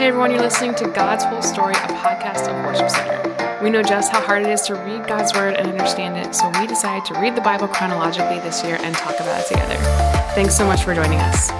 [0.00, 3.58] Hey everyone, you're listening to God's Whole Story, a podcast of Worship Center.
[3.62, 6.48] We know just how hard it is to read God's Word and understand it, so
[6.58, 9.76] we decided to read the Bible chronologically this year and talk about it together.
[10.34, 11.50] Thanks so much for joining us.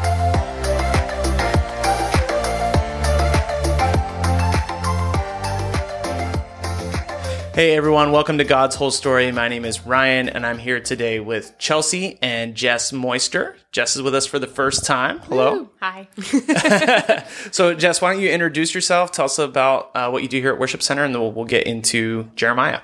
[7.60, 9.30] Hey everyone, welcome to God's Whole Story.
[9.32, 13.54] My name is Ryan, and I'm here today with Chelsea and Jess Moister.
[13.70, 15.18] Jess is with us for the first time.
[15.18, 15.68] Hello.
[15.82, 16.08] Hi.
[17.52, 19.12] So, Jess, why don't you introduce yourself?
[19.12, 21.44] Tell us about uh, what you do here at Worship Center, and then we'll, we'll
[21.44, 22.80] get into Jeremiah.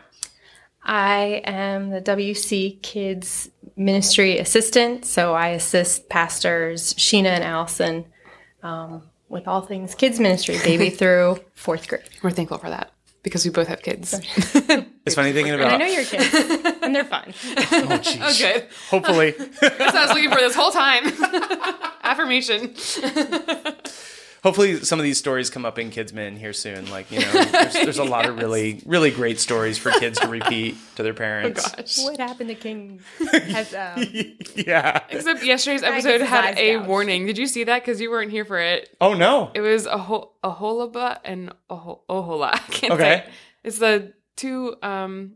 [0.82, 8.04] I am the WC Kids Ministry Assistant, so I assist pastors Sheena and Allison
[8.62, 12.02] um, with all things kids ministry, baby through fourth grade.
[12.22, 12.92] We're thankful for that
[13.26, 14.14] because we both have kids.
[15.04, 15.72] It's funny thinking about.
[15.72, 15.88] And I about.
[15.88, 17.24] know your kids, and they're fun.
[17.26, 18.18] Oh, jeez.
[18.22, 18.68] Oh, good.
[18.88, 19.30] Hopefully,
[19.60, 21.06] That's what I was looking for this whole time.
[22.04, 22.72] Affirmation.
[24.42, 26.90] Hopefully, some of these stories come up in Kids Men here soon.
[26.90, 30.28] Like you know, there's, there's a lot of really, really great stories for kids to
[30.28, 31.70] repeat to their parents.
[31.74, 32.04] Gosh.
[32.04, 33.00] What happened to King?
[33.32, 34.04] Has, um,
[34.54, 35.00] yeah.
[35.10, 36.88] Except yesterday's episode had a gouged.
[36.88, 37.26] warning.
[37.26, 37.82] Did you see that?
[37.82, 38.94] Because you weren't here for it.
[39.00, 39.50] Oh no.
[39.54, 42.50] It was a ho- Aholaba and Oho- Ohola.
[42.54, 43.24] I can't Okay.
[43.26, 43.32] say.
[43.64, 45.32] It's the two um,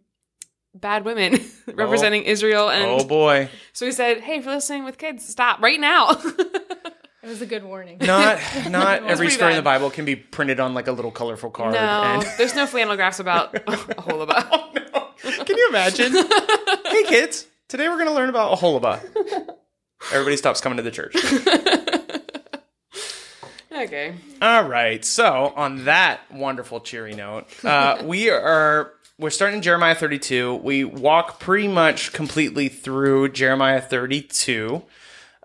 [0.75, 1.41] bad women
[1.75, 3.49] representing Israel, and Oh boy.
[3.73, 6.13] so we said, "Hey, if you're listening with kids, stop right now."
[7.23, 7.99] It was a good warning.
[8.01, 8.39] Not
[8.71, 9.63] not every pretty story in the.
[9.63, 11.75] Bible can be printed on like a little colorful card.
[11.75, 15.45] no, and- there's no flannel graphs about Aholaba.
[15.47, 16.13] Can you imagine?
[16.13, 19.01] hey kids, today we're gonna learn about a Aholaba.
[20.13, 21.15] Everybody stops coming to the church.
[23.73, 24.15] okay.
[24.41, 25.05] All right.
[25.05, 30.55] So on that wonderful cheery note, uh, we are we're starting Jeremiah 32.
[30.57, 34.83] We walk pretty much completely through Jeremiah 32,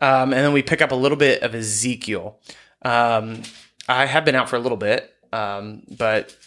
[0.05, 2.39] um, and then we pick up a little bit of Ezekiel.
[2.83, 3.41] Um,
[3.87, 6.35] I have been out for a little bit, um, but.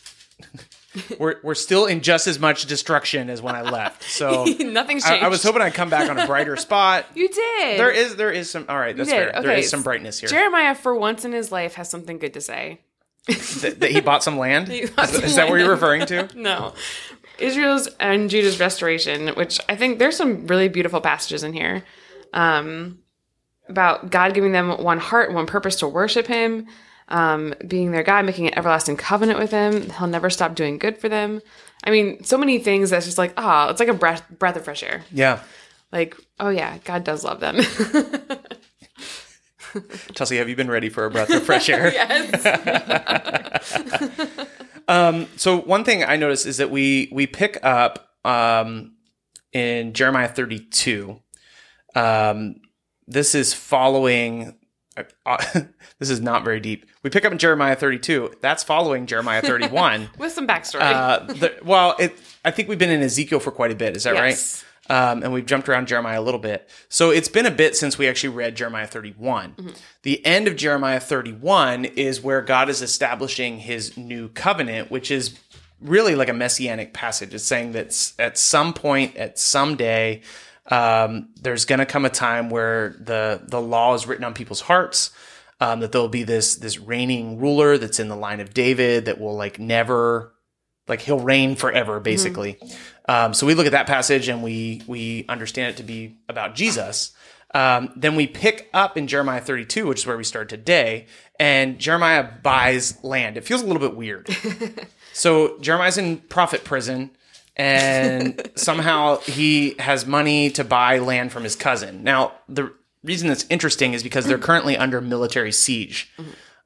[1.18, 4.02] We're, we're still in just as much destruction as when I left.
[4.02, 5.24] So Nothing's I, changed.
[5.24, 7.06] I was hoping I'd come back on a brighter spot.
[7.14, 7.78] you did.
[7.78, 9.30] There is there is some all right, that's fair.
[9.30, 10.28] there Okay, is some brightness here.
[10.28, 12.80] Jeremiah, for once in his life, has something good to say.
[13.28, 14.66] that, that he bought some land?
[14.68, 16.28] He Is, bought is some that what you're referring to?
[16.34, 16.72] No.
[17.38, 21.84] Israel's and Judah's restoration, which I think there's some really beautiful passages in here
[22.32, 22.98] um,
[23.68, 26.66] about God giving them one heart, one purpose to worship Him,
[27.08, 29.90] um, being their God, making an everlasting covenant with Him.
[29.90, 31.40] He'll never stop doing good for them.
[31.84, 34.64] I mean, so many things that's just like, ah, it's like a breath, breath of
[34.64, 35.04] fresh air.
[35.12, 35.40] Yeah.
[35.92, 37.56] Like, oh yeah, God does love them.
[40.14, 41.92] Chelsea, have you been ready for a breath of fresh air?
[41.92, 42.46] yes.
[45.36, 48.94] So one thing I noticed is that we we pick up um,
[49.52, 51.20] in Jeremiah 32.
[51.94, 52.56] Um,
[53.08, 54.54] this is following.
[55.24, 55.36] Uh,
[55.98, 56.86] this is not very deep.
[57.02, 58.34] We pick up in Jeremiah 32.
[58.40, 60.10] That's following Jeremiah 31.
[60.18, 60.80] With some backstory.
[60.82, 63.96] uh, the, well, it, I think we've been in Ezekiel for quite a bit.
[63.96, 64.64] Is that Yes.
[64.64, 64.64] right?
[64.90, 66.68] Um, and we've jumped around Jeremiah a little bit.
[66.88, 69.52] So it's been a bit since we actually read Jeremiah 31.
[69.52, 69.68] Mm-hmm.
[70.02, 75.38] The end of Jeremiah 31 is where God is establishing his new covenant, which is
[75.80, 77.34] really like a messianic passage.
[77.34, 80.22] It's saying that at some point, at some day,
[80.68, 84.60] um, there's going to come a time where the the law is written on people's
[84.60, 85.10] hearts.
[85.60, 89.20] Um, that there'll be this this reigning ruler that's in the line of David that
[89.20, 90.32] will like never
[90.86, 92.58] like he'll reign forever basically.
[93.08, 96.54] Um, so we look at that passage and we we understand it to be about
[96.54, 97.12] jesus.
[97.54, 101.06] Um, then we pick up in jeremiah 32 which is where we start today
[101.40, 103.36] and jeremiah buys land.
[103.36, 104.28] It feels a little bit weird.
[105.18, 107.10] So jeremiah's in prophet prison
[107.58, 112.72] and somehow he has money to buy land from his cousin now the
[113.04, 116.12] reason that's interesting is because they're currently under military siege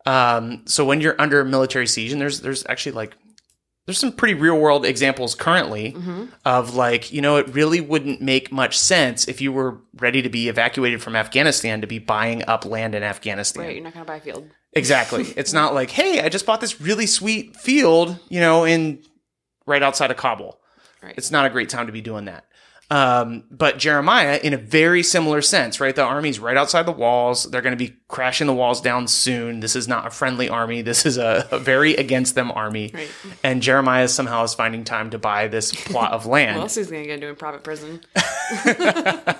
[0.06, 3.16] um, so when you're under military siege and there's there's actually like
[3.86, 5.96] there's some pretty real world examples currently
[6.44, 10.28] of like, you know, it really wouldn't make much sense if you were ready to
[10.28, 13.64] be evacuated from Afghanistan to be buying up land in Afghanistan.
[13.64, 14.48] right, you're not going to buy a field.
[14.72, 15.24] Exactly.
[15.36, 19.02] it's not like, hey, I just bought this really sweet field, you know, in
[19.66, 20.60] right outside of Kabul.
[21.02, 21.14] Right.
[21.16, 22.46] It's not a great time to be doing that.
[22.90, 25.96] Um, but Jeremiah, in a very similar sense, right?
[25.96, 27.44] The army's right outside the walls.
[27.44, 29.60] They're going to be crashing the walls down soon.
[29.60, 30.82] This is not a friendly army.
[30.82, 32.90] This is a, a very against them army.
[32.92, 33.08] Right.
[33.42, 36.56] And Jeremiah somehow is finding time to buy this plot of land.
[36.56, 38.02] What else is going to do in private prison?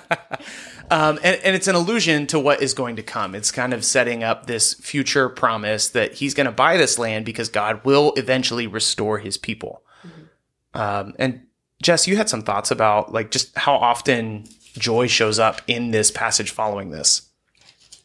[0.91, 3.33] Um, and, and it's an allusion to what is going to come.
[3.33, 7.25] It's kind of setting up this future promise that he's going to buy this land
[7.25, 9.81] because God will eventually restore his people.
[10.75, 11.47] Um, and
[11.83, 14.45] Jess, you had some thoughts about like just how often
[14.77, 17.29] joy shows up in this passage following this.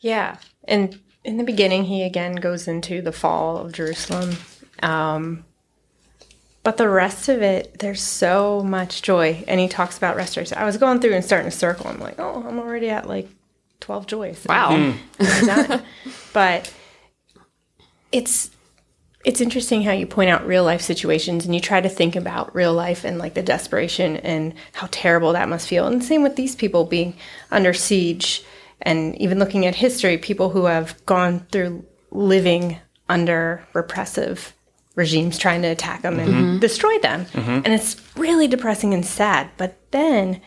[0.01, 0.37] Yeah.
[0.65, 4.37] And in the beginning, he again goes into the fall of Jerusalem.
[4.83, 5.45] Um,
[6.63, 9.45] but the rest of it, there's so much joy.
[9.49, 10.59] And he talks about restoration.
[10.59, 11.87] I was going through and starting to circle.
[11.89, 13.29] I'm like, oh, I'm already at like
[13.81, 14.45] 12 joys.
[14.47, 14.71] Wow.
[14.71, 15.83] I'm
[16.33, 16.73] but
[18.13, 18.51] it's
[19.29, 22.55] it's interesting how you point out real life situations and you try to think about
[22.55, 25.87] real life and like the desperation and how terrible that must feel.
[25.87, 27.15] And the same with these people being
[27.51, 28.43] under siege
[28.81, 32.79] and even looking at history, people who have gone through living
[33.11, 34.55] under repressive
[34.95, 36.59] regimes trying to attack them and mm-hmm.
[36.61, 37.27] destroy them.
[37.27, 37.51] Mm-hmm.
[37.51, 39.51] And it's really depressing and sad.
[39.59, 40.41] But then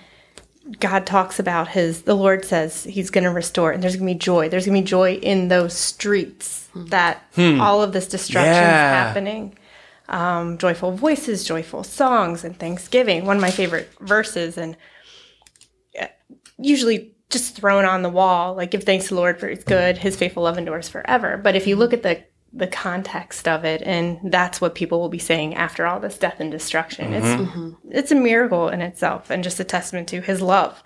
[0.79, 4.13] God talks about his, the Lord says he's going to restore, and there's going to
[4.13, 4.49] be joy.
[4.49, 9.57] There's going to be joy in those streets that all of this destruction is happening.
[10.07, 13.25] Um, joyful voices, joyful songs, and thanksgiving.
[13.25, 14.75] One of my favorite verses, and
[15.99, 16.07] uh,
[16.57, 19.97] usually just thrown on the wall, like give thanks to the Lord for his good,
[19.97, 21.37] his faithful love endures forever.
[21.37, 25.09] But if you look at the the context of it, and that's what people will
[25.09, 27.13] be saying after all this death and destruction.
[27.13, 27.59] It's mm-hmm.
[27.59, 27.91] Mm-hmm.
[27.91, 30.83] it's a miracle in itself, and just a testament to His love,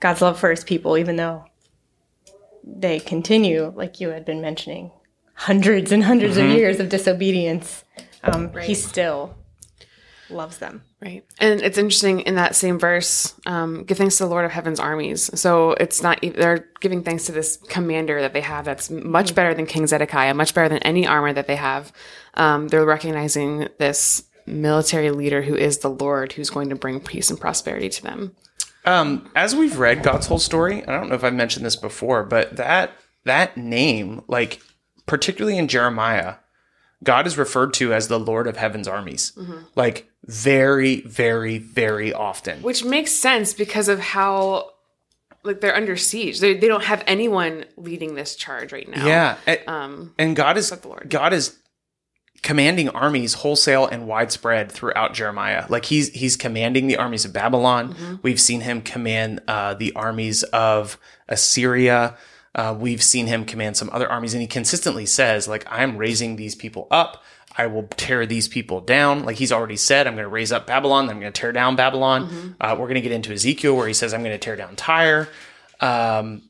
[0.00, 1.44] God's love for His people, even though
[2.64, 4.90] they continue, like you had been mentioning,
[5.34, 6.56] hundreds and 100s of mm-hmm.
[6.56, 7.84] years of disobedience.
[8.24, 9.36] Um, He still
[10.28, 10.82] loves them.
[11.00, 11.24] Right.
[11.38, 14.80] And it's interesting in that same verse, um, give thanks to the Lord of heaven's
[14.80, 15.30] armies.
[15.38, 19.52] So it's not, they're giving thanks to this commander that they have that's much better
[19.52, 21.92] than King Zedekiah, much better than any armor that they have.
[22.34, 27.28] Um, they're recognizing this military leader who is the Lord who's going to bring peace
[27.28, 28.34] and prosperity to them.
[28.86, 32.22] Um, as we've read God's whole story, I don't know if I've mentioned this before,
[32.22, 32.92] but that
[33.24, 34.62] that name, like
[35.06, 36.36] particularly in Jeremiah,
[37.02, 39.36] God is referred to as the Lord of Heaven's armies,
[39.74, 42.62] like very, very, very often.
[42.62, 44.70] Which makes sense because of how,
[45.44, 46.40] like, they're under siege.
[46.40, 49.06] They, they don't have anyone leading this charge right now.
[49.06, 51.08] Yeah, a- Um, and God is the Lord.
[51.10, 51.56] God is
[52.42, 55.64] commanding armies wholesale and widespread throughout Jeremiah.
[55.68, 57.94] Like he's he's commanding the armies of Babylon.
[57.94, 58.14] Mm-hmm.
[58.22, 60.98] We've seen him command uh, the armies of
[61.28, 62.16] Assyria.
[62.54, 66.36] Uh, we've seen him command some other armies, and he consistently says, "Like I'm raising
[66.36, 67.22] these people up.
[67.56, 70.66] I will tear these people down." Like he's already said, "I'm going to raise up
[70.66, 71.08] Babylon.
[71.08, 72.48] I'm going to tear down Babylon." Mm-hmm.
[72.60, 74.76] Uh, we're going to get into Ezekiel where he says, "I'm going to tear down
[74.76, 75.28] Tyre.
[75.80, 76.42] Um,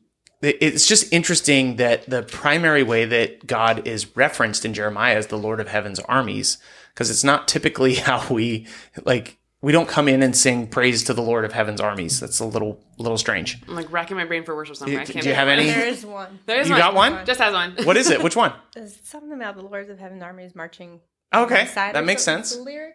[0.42, 5.38] it's just interesting that the primary way that God is referenced in Jeremiah is the
[5.38, 6.58] Lord of Heaven's armies,
[6.92, 8.66] because it's not typically how we
[9.04, 12.20] like we don't come in and sing praise to the Lord of Heaven's armies.
[12.20, 13.60] That's a little little strange.
[13.66, 15.00] I'm like racking my brain for worship somewhere.
[15.00, 15.66] I Do can't you have any?
[15.66, 16.38] There is one.
[16.46, 16.80] There's You one.
[16.80, 17.26] got one?
[17.26, 17.74] Just has one.
[17.82, 18.22] What is it?
[18.22, 18.52] Which one?
[18.74, 21.00] There's something about the Lords of Heaven's armies marching.
[21.34, 22.06] Okay, beside that us.
[22.06, 22.56] makes It's sense.
[22.56, 22.94] a lyric.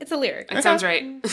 [0.00, 0.48] It's a lyric.
[0.48, 1.02] That sounds right.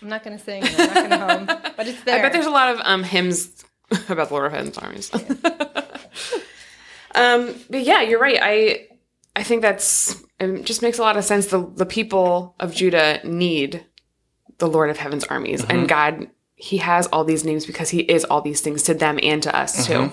[0.00, 0.62] I'm not going to sing.
[0.62, 1.46] I'm not going to hum,
[1.76, 2.20] but it's there.
[2.20, 3.64] I bet there's a lot of um, hymns
[4.08, 5.10] about the Lord of Heaven's armies.
[7.16, 8.38] um, but yeah, you're right.
[8.40, 8.86] I
[9.40, 11.46] I think that's it just makes a lot of sense.
[11.46, 13.86] The the people of Judah need
[14.58, 18.26] the Lord of Heaven's armies, and God He has all these names because He is
[18.26, 20.12] all these things to them and to us too.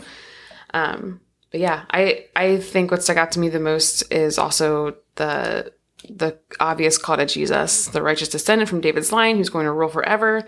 [0.73, 1.19] Um,
[1.51, 5.73] but yeah, I I think what stuck out to me the most is also the
[6.09, 9.89] the obvious call to Jesus, the righteous descendant from David's line, who's going to rule
[9.89, 10.47] forever.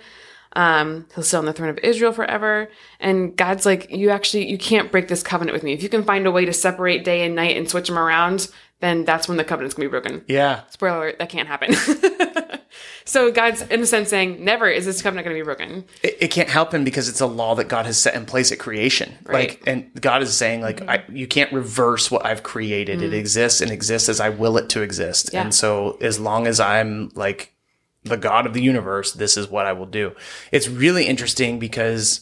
[0.54, 2.70] Um, he'll sit on the throne of Israel forever.
[3.00, 5.74] And God's like, you actually, you can't break this covenant with me.
[5.74, 8.48] If you can find a way to separate day and night and switch them around,
[8.80, 10.24] then that's when the covenant's gonna be broken.
[10.28, 11.74] Yeah, Spoiler alert, that can't happen.
[13.06, 15.86] so God's in a sense saying, never is this covenant gonna be broken.
[16.02, 18.60] it, it can't happen because it's a law that God has set in place at
[18.60, 19.18] creation.
[19.24, 19.50] Right.
[19.50, 20.90] Like, and God is saying, like, mm-hmm.
[20.90, 23.02] I, you can't reverse what I've created.
[23.02, 23.18] It mm.
[23.18, 25.32] exists and exists as I will it to exist.
[25.34, 25.42] Yeah.
[25.42, 27.54] And so, as long as I'm like
[28.04, 30.16] the God of the universe, this is what I will do.
[30.52, 32.22] It's really interesting because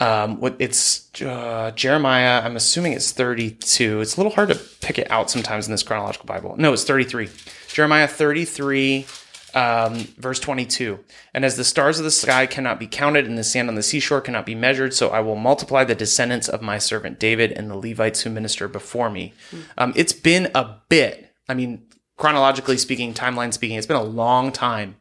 [0.00, 2.42] um, what it's uh, Jeremiah.
[2.42, 4.00] I'm assuming it's 32.
[4.00, 6.56] It's a little hard to pick it out sometimes in this chronological Bible.
[6.58, 7.28] No, it's 33.
[7.68, 9.06] Jeremiah 33
[9.54, 11.00] um, verse 22
[11.34, 13.82] and as the stars of the sky cannot be counted and the sand on the
[13.82, 17.70] seashore cannot be measured so i will multiply the descendants of my servant david and
[17.70, 19.32] the levites who minister before me
[19.78, 21.82] um, it's been a bit i mean
[22.16, 24.94] chronologically speaking timeline speaking it's been a long time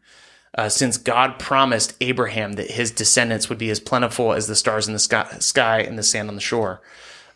[0.55, 4.87] uh, since god promised abraham that his descendants would be as plentiful as the stars
[4.87, 6.81] in the sky, sky and the sand on the shore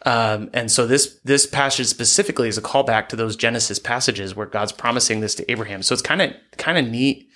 [0.05, 4.45] um, and so this this passage specifically is a callback to those Genesis passages where
[4.45, 5.81] God's promising this to Abraham.
[5.81, 7.29] So it's kind of kind of neat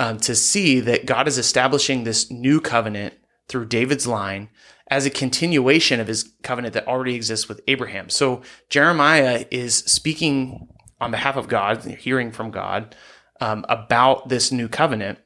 [0.00, 3.14] um, to see that God is establishing this new covenant
[3.48, 4.48] through David's line
[4.88, 8.10] as a continuation of his covenant that already exists with Abraham.
[8.10, 10.68] So Jeremiah is speaking
[11.00, 12.96] on behalf of God, hearing from God
[13.40, 15.18] um, about this new covenant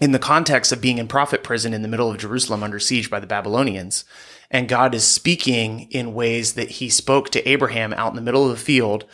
[0.00, 3.10] in the context of being in prophet prison in the middle of Jerusalem under siege
[3.10, 4.04] by the Babylonians.
[4.50, 8.44] and God is speaking in ways that he spoke to Abraham out in the middle
[8.44, 9.04] of the field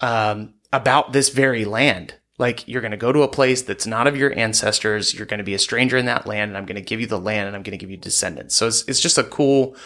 [0.00, 2.14] um, about this very land.
[2.38, 5.14] Like, you're going to go to a place that's not of your ancestors.
[5.14, 7.06] You're going to be a stranger in that land, and I'm going to give you
[7.06, 8.54] the land, and I'm going to give you descendants.
[8.54, 9.76] So it's, it's just a cool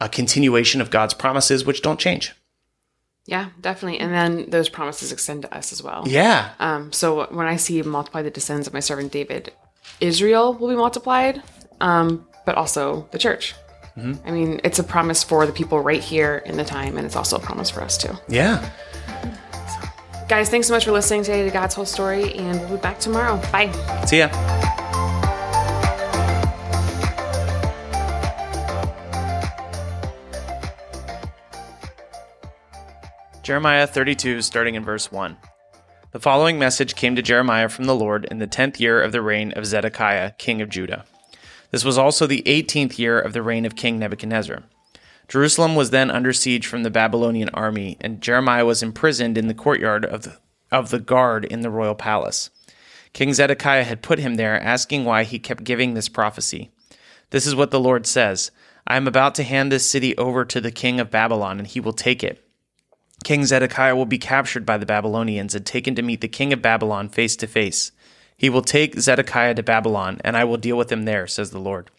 [0.00, 2.34] uh, continuation of God's promises, which don't change.
[3.26, 4.00] Yeah, definitely.
[4.00, 6.04] And then those promises extend to us as well.
[6.06, 6.50] Yeah.
[6.60, 9.52] Um, so when I see multiply the descendants of my servant David,
[10.00, 11.42] Israel will be multiplied,
[11.80, 13.54] um, but also the church.
[13.96, 17.14] I mean, it's a promise for the people right here in the time, and it's
[17.14, 18.12] also a promise for us too.
[18.28, 18.68] Yeah.
[20.28, 22.98] Guys, thanks so much for listening today to God's whole story, and we'll be back
[22.98, 23.36] tomorrow.
[23.52, 23.70] Bye.
[24.06, 24.53] See ya.
[33.44, 35.36] Jeremiah 32, starting in verse 1.
[36.12, 39.20] The following message came to Jeremiah from the Lord in the tenth year of the
[39.20, 41.04] reign of Zedekiah, king of Judah.
[41.70, 44.62] This was also the eighteenth year of the reign of King Nebuchadnezzar.
[45.28, 49.52] Jerusalem was then under siege from the Babylonian army, and Jeremiah was imprisoned in the
[49.52, 50.38] courtyard of the,
[50.72, 52.48] of the guard in the royal palace.
[53.12, 56.70] King Zedekiah had put him there, asking why he kept giving this prophecy.
[57.28, 58.52] This is what the Lord says
[58.86, 61.78] I am about to hand this city over to the king of Babylon, and he
[61.78, 62.40] will take it.
[63.24, 66.62] King Zedekiah will be captured by the Babylonians and taken to meet the king of
[66.62, 67.90] Babylon face to face.
[68.36, 71.58] He will take Zedekiah to Babylon, and I will deal with him there, says the
[71.58, 71.90] Lord.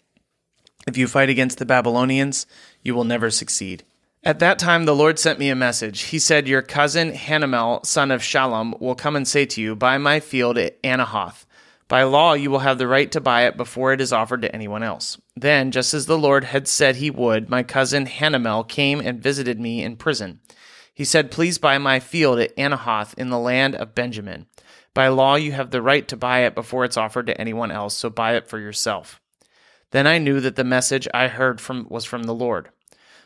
[0.88, 2.46] If you fight against the Babylonians,
[2.84, 3.84] you will never succeed.
[4.24, 6.02] At that time, the Lord sent me a message.
[6.04, 9.98] He said, Your cousin Hanamel, son of Shallum, will come and say to you, Buy
[9.98, 11.46] my field at Anathoth.
[11.88, 14.56] By law, you will have the right to buy it before it is offered to
[14.56, 15.20] anyone else.
[15.36, 19.60] Then, just as the Lord had said he would, my cousin Hanamel came and visited
[19.60, 20.40] me in prison.
[20.96, 24.48] He said, Please buy my field at Anathoth in the land of Benjamin.
[24.94, 27.96] By law, you have the right to buy it before it's offered to anyone else,
[27.96, 29.20] so buy it for yourself.
[29.92, 32.70] Then I knew that the message I heard from was from the Lord.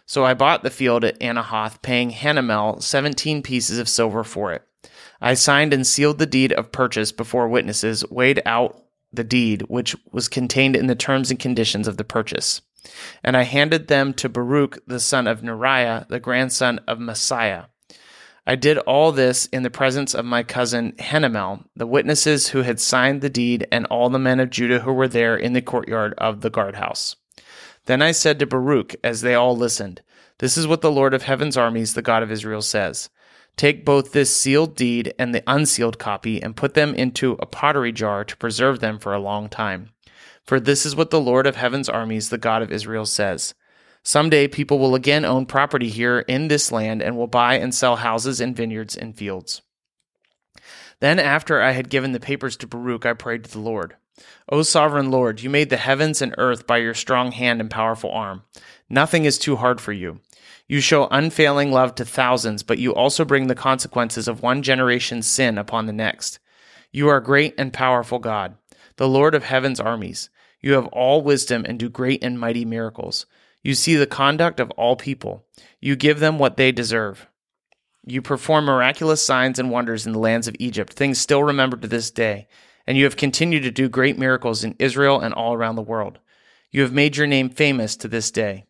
[0.07, 4.63] So I bought the field at Anathoth, paying Hanamel seventeen pieces of silver for it.
[5.21, 8.83] I signed and sealed the deed of purchase before witnesses weighed out
[9.13, 12.61] the deed, which was contained in the terms and conditions of the purchase.
[13.23, 17.67] And I handed them to Baruch the son of Neriah, the grandson of Mahseiah.
[18.47, 22.79] I did all this in the presence of my cousin Hanamel, the witnesses who had
[22.79, 26.15] signed the deed, and all the men of Judah who were there in the courtyard
[26.17, 27.15] of the guardhouse.
[27.85, 30.01] Then I said to Baruch, as they all listened,
[30.39, 33.09] This is what the Lord of heaven's armies, the God of Israel, says.
[33.55, 37.91] Take both this sealed deed and the unsealed copy, and put them into a pottery
[37.91, 39.89] jar to preserve them for a long time.
[40.49, 43.53] For this is what the Lord of heaven's armies, the God of Israel, says.
[44.01, 47.97] Someday people will again own property here in this land and will buy and sell
[47.97, 49.61] houses and vineyards and fields.
[51.01, 53.95] Then, after I had given the papers to Baruch, I prayed to the Lord.
[54.51, 58.09] O sovereign Lord, you made the heavens and earth by your strong hand and powerful
[58.09, 58.41] arm.
[58.89, 60.19] Nothing is too hard for you.
[60.67, 65.27] You show unfailing love to thousands, but you also bring the consequences of one generation's
[65.27, 66.39] sin upon the next.
[66.91, 68.55] You are great and powerful God,
[68.95, 70.31] the Lord of heaven's armies.
[70.61, 73.25] You have all wisdom and do great and mighty miracles.
[73.63, 75.45] You see the conduct of all people.
[75.79, 77.27] You give them what they deserve.
[78.05, 81.87] You perform miraculous signs and wonders in the lands of Egypt, things still remembered to
[81.87, 82.47] this day.
[82.87, 86.19] And you have continued to do great miracles in Israel and all around the world.
[86.71, 88.65] You have made your name famous to this day.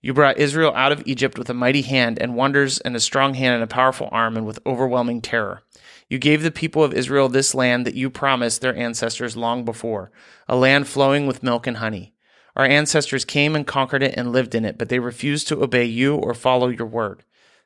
[0.00, 3.34] You brought Israel out of Egypt with a mighty hand and wonders and a strong
[3.34, 5.62] hand and a powerful arm and with overwhelming terror.
[6.08, 10.12] You gave the people of Israel this land that you promised their ancestors long before,
[10.48, 12.14] a land flowing with milk and honey.
[12.54, 15.84] Our ancestors came and conquered it and lived in it, but they refused to obey
[15.84, 17.24] you or follow your word.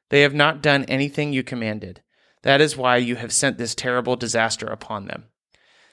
[0.09, 2.03] They have not done anything you commanded.
[2.43, 5.27] That is why you have sent this terrible disaster upon them.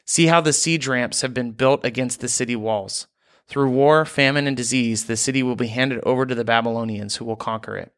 [0.06, 3.08] See how the siege ramps have been built against the city walls.
[3.48, 7.26] Through war, famine, and disease, the city will be handed over to the Babylonians, who
[7.26, 7.94] will conquer it.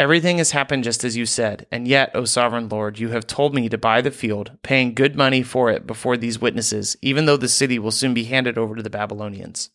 [0.00, 3.54] Everything has happened just as you said, and yet, O sovereign Lord, you have told
[3.54, 7.36] me to buy the field, paying good money for it before these witnesses, even though
[7.36, 9.68] the city will soon be handed over to the Babylonians.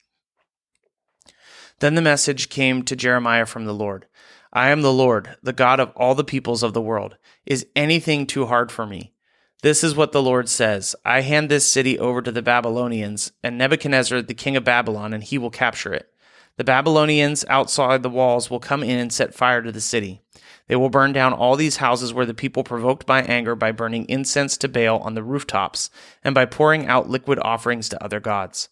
[1.79, 4.07] Then the message came to Jeremiah from the Lord
[4.51, 7.17] I am the Lord, the God of all the peoples of the world.
[7.45, 9.13] Is anything too hard for me?
[9.61, 13.59] This is what the Lord says I hand this city over to the Babylonians, and
[13.59, 16.11] Nebuchadnezzar, the king of Babylon, and he will capture it.
[16.57, 20.21] The Babylonians outside the walls will come in and set fire to the city.
[20.67, 24.05] They will burn down all these houses where the people provoked by anger by burning
[24.07, 25.89] incense to Baal on the rooftops
[26.23, 28.69] and by pouring out liquid offerings to other gods.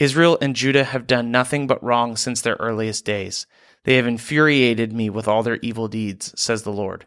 [0.00, 3.46] Israel and Judah have done nothing but wrong since their earliest days.
[3.84, 7.06] They have infuriated me with all their evil deeds, says the Lord.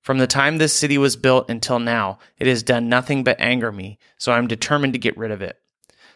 [0.00, 3.70] From the time this city was built until now, it has done nothing but anger
[3.70, 5.58] me, so I am determined to get rid of it.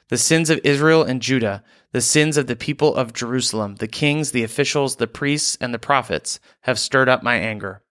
[0.09, 4.31] The sins of Israel and Judah, The sins of the people of Jerusalem, the kings,
[4.31, 7.83] the officials, the priests, and the prophets have stirred up my anger.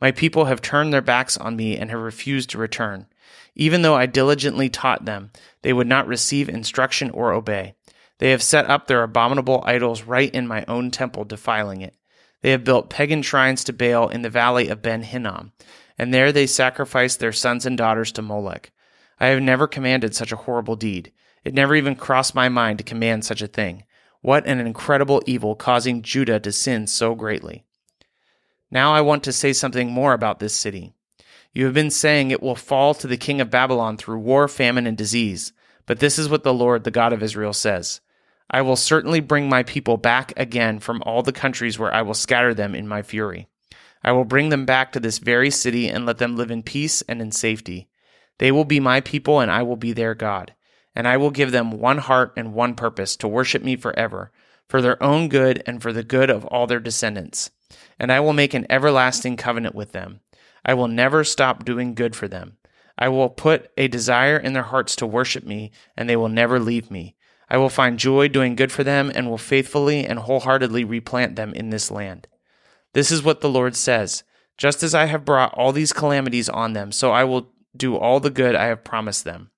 [0.00, 3.06] My people have turned their backs on me and have refused to return.
[3.54, 7.74] Even though I diligently taught them, they would not receive instruction or obey.
[8.16, 11.94] They have set up their abominable idols right in my own temple, defiling it.
[12.40, 15.52] They have built pagan shrines to Baal in the valley of Ben Hinnom,
[15.98, 18.72] and there they sacrifice their sons and daughters to Molech.
[19.18, 21.12] I have never commanded such a horrible deed.
[21.44, 23.84] It never even crossed my mind to command such a thing.
[24.20, 27.64] What an incredible evil causing Judah to sin so greatly.
[28.70, 30.94] Now I want to say something more about this city.
[31.52, 34.86] You have been saying it will fall to the king of Babylon through war, famine,
[34.86, 35.52] and disease.
[35.86, 38.00] But this is what the Lord, the God of Israel, says
[38.50, 42.14] I will certainly bring my people back again from all the countries where I will
[42.14, 43.48] scatter them in my fury.
[44.02, 47.02] I will bring them back to this very city and let them live in peace
[47.02, 47.88] and in safety.
[48.38, 50.54] They will be my people, and I will be their God.
[50.94, 54.32] And I will give them one heart and one purpose to worship me forever,
[54.68, 57.50] for their own good and for the good of all their descendants.
[57.98, 60.20] And I will make an everlasting covenant with them.
[60.64, 62.56] I will never stop doing good for them.
[62.98, 66.60] I will put a desire in their hearts to worship me, and they will never
[66.60, 67.16] leave me.
[67.48, 71.54] I will find joy doing good for them, and will faithfully and wholeheartedly replant them
[71.54, 72.28] in this land.
[72.92, 74.22] This is what the Lord says
[74.58, 78.20] Just as I have brought all these calamities on them, so I will do all
[78.20, 79.49] the good I have promised them.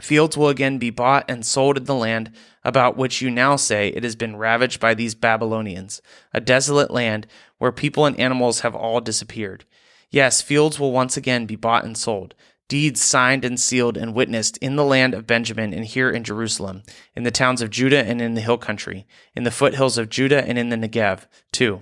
[0.00, 2.32] Fields will again be bought and sold in the land
[2.64, 6.00] about which you now say it has been ravaged by these Babylonians,
[6.32, 7.26] a desolate land
[7.58, 9.64] where people and animals have all disappeared.
[10.10, 12.34] Yes, fields will once again be bought and sold,
[12.68, 16.82] deeds signed and sealed and witnessed in the land of Benjamin and here in Jerusalem,
[17.14, 20.46] in the towns of Judah and in the hill country, in the foothills of Judah
[20.46, 21.80] and in the Negev, too.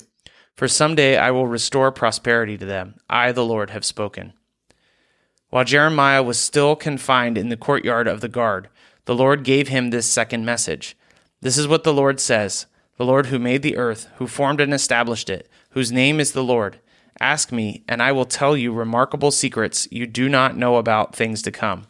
[0.54, 2.96] For some day I will restore prosperity to them.
[3.08, 4.32] I, the Lord, have spoken.
[5.50, 8.68] While Jeremiah was still confined in the courtyard of the guard,
[9.06, 10.94] the Lord gave him this second message.
[11.40, 12.66] This is what the Lord says
[12.98, 16.44] The Lord who made the earth, who formed and established it, whose name is the
[16.44, 16.80] Lord.
[17.18, 21.40] Ask me, and I will tell you remarkable secrets you do not know about things
[21.42, 21.86] to come.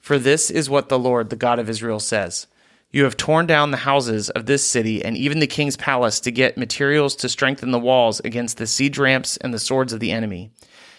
[0.00, 2.46] For this is what the Lord, the God of Israel, says
[2.92, 6.30] You have torn down the houses of this city and even the king's palace to
[6.30, 10.12] get materials to strengthen the walls against the siege ramps and the swords of the
[10.12, 10.50] enemy.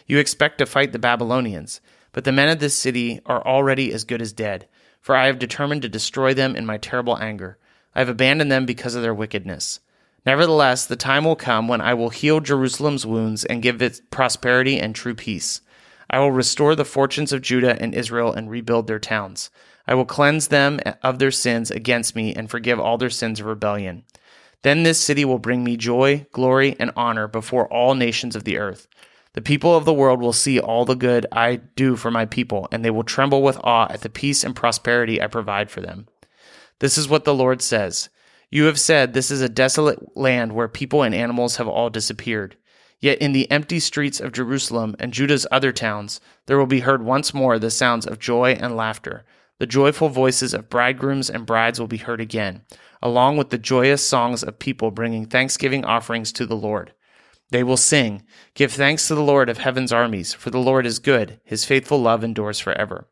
[0.09, 1.81] You expect to fight the Babylonians,
[2.13, 4.67] but the men of this city are already as good as dead,
[4.99, 7.59] for I have determined to destroy them in my terrible anger.
[7.93, 9.81] I have abandoned them because of their wickedness.
[10.25, 14.79] Nevertheless, the time will come when I will heal Jerusalem's wounds and give it prosperity
[14.79, 15.61] and true peace.
[16.09, 19.51] I will restore the fortunes of Judah and Israel and rebuild their towns.
[19.87, 23.45] I will cleanse them of their sins against me and forgive all their sins of
[23.45, 24.05] rebellion.
[24.63, 28.57] Then this city will bring me joy, glory, and honor before all nations of the
[28.57, 28.87] earth.
[29.33, 32.67] The people of the world will see all the good I do for my people,
[32.71, 36.07] and they will tremble with awe at the peace and prosperity I provide for them.
[36.79, 38.09] This is what the Lord says
[38.49, 42.55] You have said, This is a desolate land where people and animals have all disappeared.
[42.99, 47.03] Yet in the empty streets of Jerusalem and Judah's other towns, there will be heard
[47.03, 49.23] once more the sounds of joy and laughter.
[49.59, 52.63] The joyful voices of bridegrooms and brides will be heard again,
[53.01, 56.93] along with the joyous songs of people bringing thanksgiving offerings to the Lord.
[57.51, 60.99] They will sing, Give thanks to the Lord of heaven's armies, for the Lord is
[60.99, 63.07] good, his faithful love endures forever.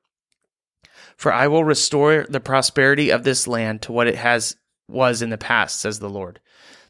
[1.16, 4.56] For I will restore the prosperity of this land to what it has
[4.88, 6.40] was in the past, says the Lord.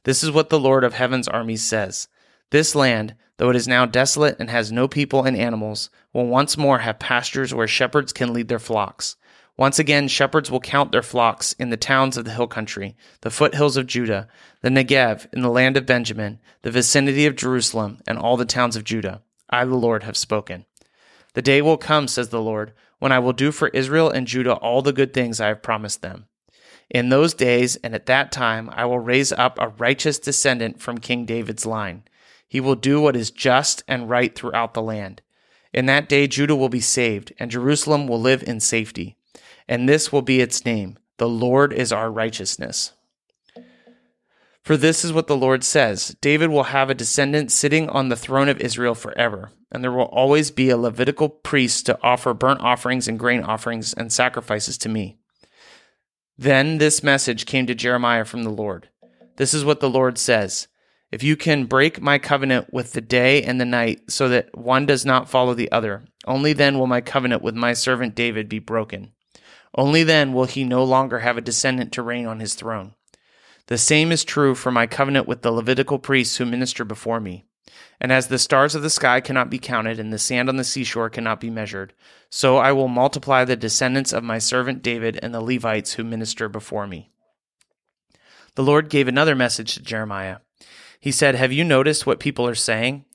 [0.03, 2.09] This is what the Lord of heaven's armies says.
[2.51, 6.57] This land, though it is now desolate and has no people and animals, will once
[6.57, 9.15] more have pastures where shepherds can lead their flocks.
[9.57, 13.31] Once again, shepherds will count their flocks in the towns of the hill country, the
[13.31, 14.27] foothills of Judah,
[14.61, 18.75] the Negev, in the land of Benjamin, the vicinity of Jerusalem, and all the towns
[18.75, 19.23] of Judah.
[19.49, 20.65] I, the Lord, have spoken.
[21.33, 24.53] The day will come, says the Lord, when I will do for Israel and Judah
[24.53, 26.27] all the good things I have promised them.
[26.91, 30.99] In those days and at that time, I will raise up a righteous descendant from
[30.99, 32.03] King David's line.
[32.47, 35.23] He will do what is just and right throughout the land.
[35.73, 39.16] In that day, Judah will be saved, and Jerusalem will live in safety
[39.67, 42.93] and this will be its name The Lord is our righteousness.
[44.67, 48.17] For this is what the Lord says David will have a descendant sitting on the
[48.17, 52.59] throne of Israel forever, and there will always be a Levitical priest to offer burnt
[52.59, 55.17] offerings and grain offerings and sacrifices to me.
[56.37, 58.89] Then this message came to Jeremiah from the Lord.
[59.37, 60.67] This is what the Lord says
[61.11, 64.85] If you can break my covenant with the day and the night, so that one
[64.85, 68.59] does not follow the other, only then will my covenant with my servant David be
[68.59, 69.13] broken.
[69.77, 72.95] Only then will he no longer have a descendant to reign on his throne.
[73.67, 77.45] The same is true for my covenant with the Levitical priests who minister before me.
[77.99, 80.63] And as the stars of the sky cannot be counted, and the sand on the
[80.63, 81.93] seashore cannot be measured,
[82.29, 86.47] so I will multiply the descendants of my servant David and the Levites who minister
[86.47, 87.11] before me.
[88.55, 90.37] The Lord gave another message to Jeremiah.
[90.99, 93.05] He said, Have you noticed what people are saying?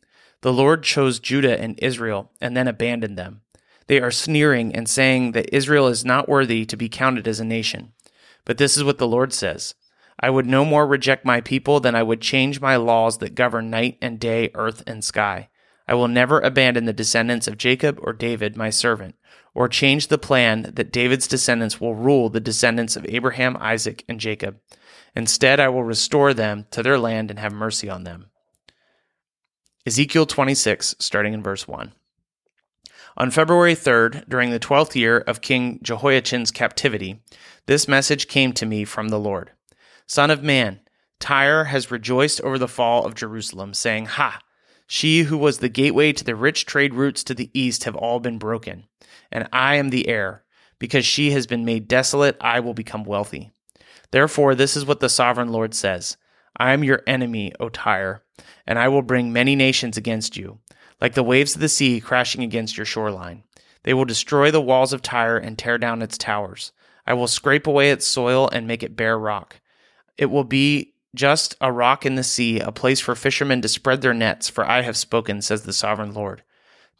[0.42, 3.41] The Lord chose Judah and Israel and then abandoned them.
[3.86, 7.44] They are sneering and saying that Israel is not worthy to be counted as a
[7.44, 7.92] nation.
[8.44, 9.74] But this is what the Lord says
[10.18, 13.70] I would no more reject my people than I would change my laws that govern
[13.70, 15.48] night and day, earth and sky.
[15.88, 19.16] I will never abandon the descendants of Jacob or David, my servant,
[19.52, 24.20] or change the plan that David's descendants will rule the descendants of Abraham, Isaac, and
[24.20, 24.60] Jacob.
[25.14, 28.26] Instead, I will restore them to their land and have mercy on them.
[29.84, 31.92] Ezekiel 26, starting in verse 1.
[33.16, 37.20] On February 3rd, during the twelfth year of King Jehoiachin's captivity,
[37.66, 39.50] this message came to me from the Lord
[40.06, 40.80] Son of man,
[41.20, 44.40] Tyre has rejoiced over the fall of Jerusalem, saying, Ha!
[44.86, 48.18] She who was the gateway to the rich trade routes to the east have all
[48.18, 48.84] been broken,
[49.30, 50.44] and I am the heir.
[50.78, 53.52] Because she has been made desolate, I will become wealthy.
[54.10, 56.16] Therefore, this is what the sovereign Lord says
[56.56, 58.22] I am your enemy, O Tyre,
[58.66, 60.58] and I will bring many nations against you
[61.00, 63.44] like the waves of the sea crashing against your shoreline.
[63.82, 66.72] They will destroy the walls of Tyre and tear down its towers.
[67.06, 69.60] I will scrape away its soil and make it bare rock.
[70.16, 74.02] It will be just a rock in the sea, a place for fishermen to spread
[74.02, 76.42] their nets, for I have spoken, says the sovereign Lord.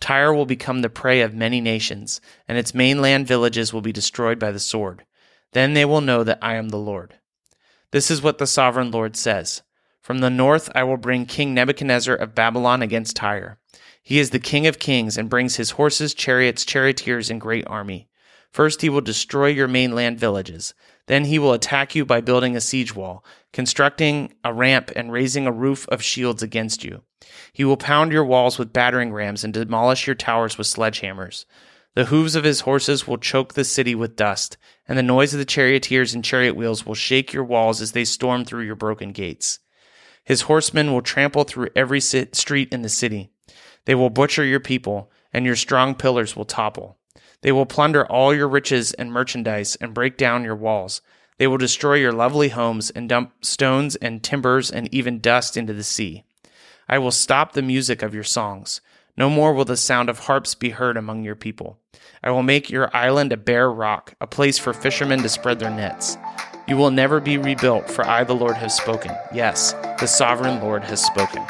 [0.01, 4.39] Tyre will become the prey of many nations, and its mainland villages will be destroyed
[4.39, 5.05] by the sword.
[5.53, 7.15] Then they will know that I am the Lord.
[7.93, 9.63] This is what the sovereign Lord says
[10.01, 13.59] From the north I will bring King Nebuchadnezzar of Babylon against Tyre.
[14.03, 18.09] He is the King of kings and brings his horses, chariots, charioteers, and great army.
[18.51, 20.75] First, he will destroy your mainland villages.
[21.07, 25.47] Then he will attack you by building a siege wall, constructing a ramp, and raising
[25.47, 27.03] a roof of shields against you.
[27.53, 31.45] He will pound your walls with battering rams and demolish your towers with sledgehammers.
[31.95, 34.57] The hooves of his horses will choke the city with dust,
[34.89, 38.05] and the noise of the charioteers and chariot wheels will shake your walls as they
[38.05, 39.59] storm through your broken gates.
[40.25, 43.32] His horsemen will trample through every street in the city.
[43.85, 46.99] They will butcher your people, and your strong pillars will topple.
[47.43, 51.03] They will plunder all your riches and merchandise and break down your walls.
[51.39, 55.73] They will destroy your lovely homes and dump stones and timbers and even dust into
[55.73, 56.25] the sea.
[56.89, 58.81] I will stop the music of your songs.
[59.17, 61.79] No more will the sound of harps be heard among your people.
[62.23, 65.71] I will make your island a bare rock, a place for fishermen to spread their
[65.71, 66.17] nets.
[66.69, 69.11] You will never be rebuilt, for I, the Lord, have spoken.
[69.35, 71.45] Yes, the sovereign Lord has spoken.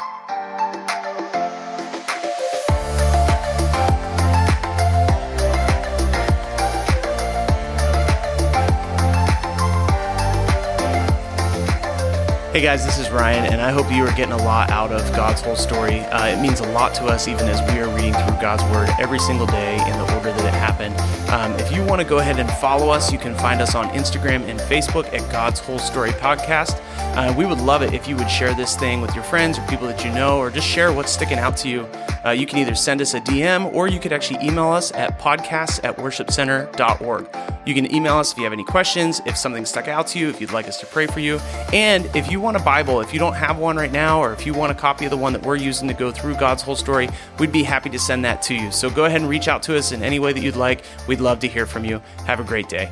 [12.52, 15.00] Hey guys, this is Ryan, and I hope you are getting a lot out of
[15.16, 16.00] God's whole story.
[16.00, 18.90] Uh, it means a lot to us, even as we are reading through God's Word
[19.00, 20.94] every single day in the that it happened.
[21.30, 23.88] Um, if you want to go ahead and follow us, you can find us on
[23.90, 26.80] Instagram and Facebook at God's Whole Story Podcast.
[27.16, 29.66] Uh, we would love it if you would share this thing with your friends or
[29.66, 31.88] people that you know, or just share what's sticking out to you.
[32.24, 35.18] Uh, you can either send us a DM or you could actually email us at
[35.18, 37.28] podcasts at worshipcenter.org.
[37.64, 40.28] You can email us if you have any questions, if something stuck out to you,
[40.28, 41.38] if you'd like us to pray for you.
[41.72, 44.44] And if you want a Bible, if you don't have one right now, or if
[44.44, 46.74] you want a copy of the one that we're using to go through God's whole
[46.74, 47.08] story,
[47.38, 48.72] we'd be happy to send that to you.
[48.72, 50.84] So go ahead and reach out to us in any way that you'd like.
[51.08, 52.02] We'd love to hear from you.
[52.26, 52.90] Have a great day.